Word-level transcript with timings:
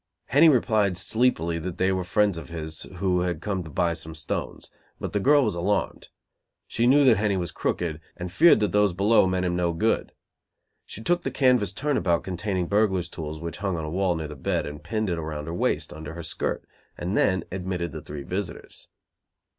Henny 0.29 0.49
replied 0.49 0.97
sleepily 0.97 1.59
that 1.59 1.77
they 1.77 1.91
were 1.91 2.03
friends 2.03 2.35
of 2.35 2.49
his 2.49 2.87
who 2.95 3.19
had 3.21 3.39
come 3.39 3.63
to 3.63 3.69
buy 3.69 3.93
some 3.93 4.15
stones; 4.15 4.71
but 4.99 5.13
the 5.13 5.19
girl 5.19 5.43
was 5.43 5.53
alarmed. 5.53 6.09
She 6.65 6.87
knew 6.87 7.03
that 7.03 7.17
Henny 7.17 7.37
was 7.37 7.51
crooked 7.51 8.01
and 8.17 8.31
feared 8.31 8.61
that 8.61 8.71
those 8.71 8.93
below 8.93 9.27
meant 9.27 9.45
him 9.45 9.55
no 9.55 9.73
good. 9.73 10.11
She 10.87 11.03
took 11.03 11.21
the 11.21 11.29
canvas 11.29 11.71
turn 11.71 11.97
about 11.97 12.23
containing 12.23 12.65
burglar's 12.65 13.09
tools 13.09 13.39
which 13.39 13.57
hung 13.57 13.77
on 13.77 13.83
the 13.83 13.91
wall 13.91 14.15
near 14.15 14.27
the 14.27 14.35
bed, 14.35 14.65
and 14.65 14.83
pinned 14.83 15.07
it 15.11 15.19
around 15.19 15.45
her 15.45 15.53
waist, 15.53 15.93
under 15.93 16.15
her 16.15 16.23
skirt, 16.23 16.65
and 16.97 17.15
then 17.15 17.43
admitted 17.51 17.91
the 17.91 18.01
three 18.01 18.23
visitors. 18.23 18.87